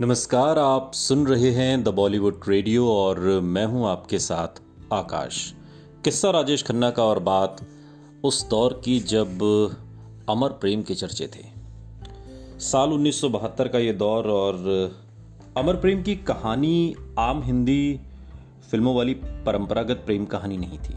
[0.00, 4.60] नमस्कार, आप सुन रहे हैं द बॉलीवुड रेडियो और मैं हूँ आपके साथ
[4.92, 5.54] आकाश।
[6.04, 7.56] किस्सा राजेश खन्ना का और बात
[8.24, 9.42] उस दौर की जब
[10.28, 11.44] अमर प्रेम के चर्चे थे।
[12.60, 14.54] साल 1972 का ये दौर और
[15.56, 18.00] अमर प्रेम की कहानी आम हिंदी
[18.70, 20.96] फ़िल्मों वाली परंपरागत प्रेम कहानी नहीं थी।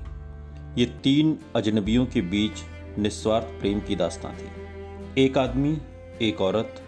[0.81, 2.51] ये तीन अजनबियों के बीच
[2.99, 5.77] निस्वार्थ प्रेम की दास्तां थी। एक आदमी,
[6.21, 6.81] एक औरत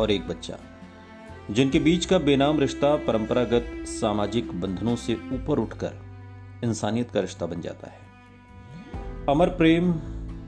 [0.00, 0.58] और एक बच्चा।
[1.50, 5.92] जिनके बीच का बेनाम रिश्ता परंपरागत सामाजिक बंधनों से ऊपर उठकर
[6.64, 7.98] इंसानियत का रिश्ता बन जाता है।
[9.28, 9.92] अमर प्रेम,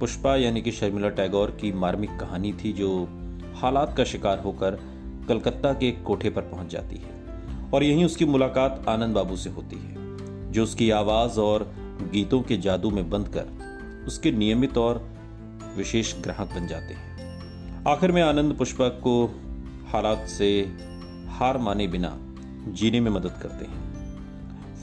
[0.01, 2.91] पुष्पा यानी कि शर्मिला टैगोर की मार्मिक कहानी थी जो
[3.57, 4.81] हालात का शिकार होकर
[5.29, 9.51] कलकत्ता के एक कोठे पर पहुँच जाती है और यहीं उसकी मुलाकात आनंद बाबू से
[9.51, 11.73] होती है, जो उसकी आवाज़ और
[12.13, 15.09] गीतों के जादू में बंद कर उसके नियमित और
[15.77, 19.27] विशेष ग्राहक बन जाते हैं। आखिर में आनंद पुष्पा को
[19.87, 20.77] हालात से
[21.29, 22.17] हार माने बिना
[22.69, 23.87] जीने में मदद करते हैं।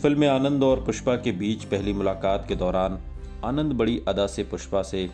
[0.02, 3.00] फ़िल्म आनंद और पुष्पा के बीच पहली मुलाकात के दौरान
[3.46, 5.10] आनंद बड़ी अदा से पुष्पा से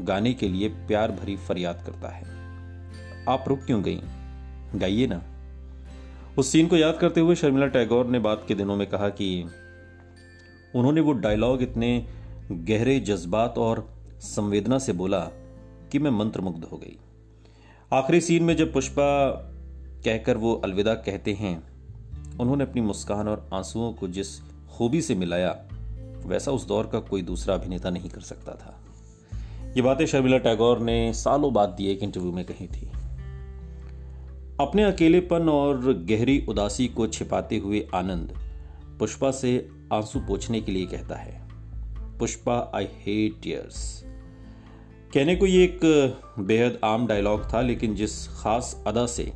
[0.00, 2.24] गाने के लिए प्यार भरी फरियाद करता है।
[3.28, 4.00] आप रुक क्यों गई?
[4.74, 5.22] गाइए ना।
[6.38, 9.44] उस सीन को याद करते हुए शर्मिला टैगोर ने बात के दिनों में कहा कि
[10.74, 12.06] उन्होंने वो डायलॉग इतने
[12.52, 15.20] गहरे जज्बात और संवेदना से बोला
[15.92, 16.98] कि मैं मंत्रमुग्ध हो गई।
[17.92, 19.30] आखिरी सीन में जब पुष्पा
[20.04, 21.62] कहकर वो अलविदा कहते हैं,
[22.40, 25.64] उन्होंने अपनी मुस्कान और आंसुओं को जिस खूबी से मिलाया,
[26.26, 28.80] वैसा उस दौर का कोई दूसरा अभिनेता नहीं कर सकता था।
[29.76, 32.90] ये बातें शर्मिला टैगोर ने सालों बाद दिए एक इंटरव्यू में कही थी।
[34.60, 38.38] अपने अकेलेपन और गहरी उदासी को छिपाते हुए आनंद
[38.98, 41.48] पुष्पा से आँसू पोछने के लिए कहता है,
[42.18, 44.05] पुष्पा आई हेट टीयर्स
[45.16, 45.80] कहने को ये एक
[46.38, 49.32] बेहद आम डायलॉग था, लेकिन जिस खास अदा से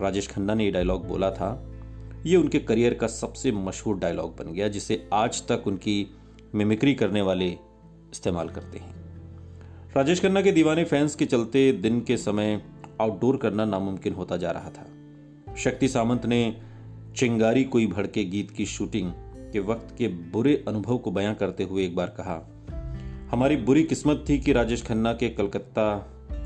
[0.00, 1.66] राजेश खन्ना ने ये डायलॉग बोला था,
[2.26, 6.06] ये उनके करियर का सबसे मशहूर डायलॉग बन गया, जिसे आज तक उनकी
[6.54, 7.48] मिमिक्री करने वाले
[8.12, 8.94] इस्तेमाल करते हैं।
[9.96, 12.62] राजेश खन्ना के दीवाने फैंस के चलते दिन के समय
[13.00, 16.56] आउटडोर करना नामुमकिन होता जा रहा था। शक्ति सामंत ने
[17.16, 19.12] चिंगारी कोई भड़के गीत की शूटिंग
[19.52, 22.51] के वक्त के बुरे अनुभव को बयां करते हुए एक बार कहा
[23.32, 25.84] हमारी बुरी किस्मत थी कि राजेश खन्ना के कलकत्ता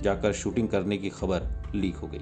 [0.02, 2.18] जाकर शूटिंग करने की खबर लीक हो गई।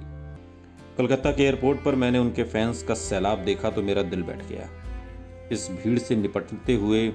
[0.97, 4.67] कलकत्ता के एयरपोर्ट पर मैंने उनके फैंस का सैलाब देखा तो मेरा दिल बैठ गया।
[5.51, 7.07] इस भीड़ से निपटते हुए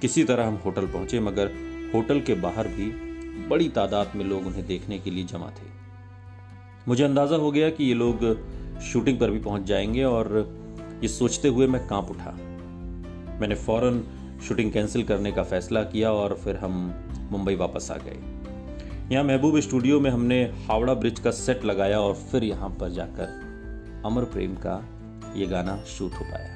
[0.00, 1.52] किसी तरह हम होटल पहुँचे, मगर
[1.94, 2.90] होटल के बाहर भी
[3.48, 5.70] बड़ी तादाद में लोग उन्हें देखने के लिए जमा थे।
[6.88, 10.36] मुझे अंदाज़ा हो गया कि ये लोग शूटिंग पर भी पहुँच जाएँगे और
[11.02, 12.36] ये सोचते हुए मैं काँप उठा।
[13.40, 14.04] मैंने फ़ौरन
[14.42, 16.94] शूटिंग कैंसिल करने का फैसला किया और फिर हम
[17.30, 18.18] मुंबई वापस आ गए।
[19.12, 24.02] यहाँ महबूब स्टूडियो में हमने हावड़ा ब्रिज का सेट लगाया और फिर यहाँ पर जाकर
[24.04, 24.88] अमर प्रेम का
[25.36, 26.54] ये गाना शूट हो पाया।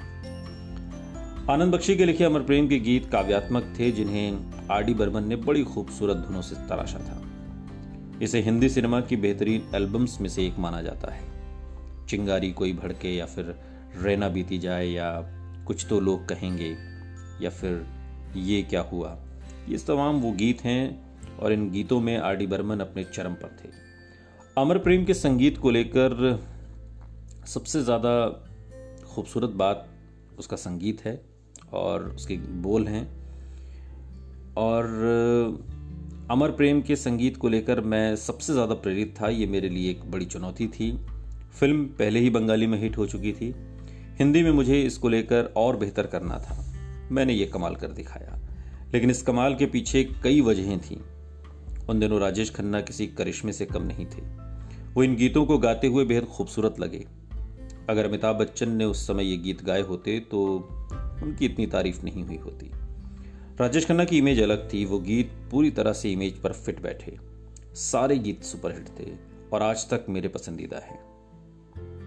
[1.52, 5.36] आनंद बख्शी के लिखे अमर प्रेम के गीत काव्यात्मक थे, जिन्हें आर डी बर्मन ने
[5.36, 7.22] बड़ी खूबसूरत धुनों से तराशा था।
[8.22, 11.22] इसे हिंदी सिनेमा की बेहतरीन एल्बम्स में से एक माना जाता है।
[12.08, 13.54] चिंगारी कोई भड़के या फिर
[14.02, 15.10] रैना बीती जाए या
[15.66, 16.89] कुछ तो लोग कहेंगे
[17.42, 17.86] या फिर
[18.38, 19.16] ये क्या हुआ?
[19.68, 23.56] ये तमाम वो गीत हैं और इन गीतों में आर डी बर्मन अपने चरम पर
[23.58, 23.68] थे।
[24.56, 26.38] अमर प्रेम के संगीत को लेकर
[27.46, 28.12] सबसे ज़्यादा
[29.06, 29.88] खूबसूरत बात
[30.38, 31.20] उसका संगीत है
[31.72, 33.04] और उसके बोल हैं।
[34.58, 34.86] और
[36.30, 40.10] अमर प्रेम के संगीत को लेकर मैं सबसे ज़्यादा प्रेरित था। ये मेरे लिए एक
[40.10, 40.92] बड़ी चुनौती थी।
[41.60, 43.54] फ़िल्म पहले ही बंगाली में हिट हो चुकी थी।
[44.18, 46.64] हिंदी में मुझे इसको लेकर और बेहतर करना था।
[47.10, 48.38] मैंने ये कमाल कर दिखाया।
[48.94, 51.00] लेकिन इस कमाल के पीछे कई वजहें थीं।
[51.86, 54.20] उन दिनों राजेश खन्ना किसी करिश्मे से कम नहीं थे।
[54.94, 57.06] वो इन गीतों को गाते हुए बेहद खूबसूरत लगे।
[57.90, 60.68] अगर अमिताभ बच्चन ने उस समय ये गीत गाए होते तो
[61.22, 62.70] उनकी इतनी तारीफ़ नहीं हुई होती।
[63.60, 67.18] राजेश खन्ना की इमेज अलग थी। वो गीत पूरी तरह से इमेज पर फिट बैठे।
[67.74, 69.12] सारे गीत सुपरहिट थे
[69.52, 71.00] और आज तक मेरे पसंदीदा हैं।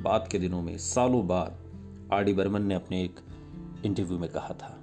[0.03, 1.57] बाद के दिनों में सालों बाद
[2.13, 3.19] आर डी बर्मन ने अपने एक
[3.85, 4.82] इंटरव्यू में कहा था।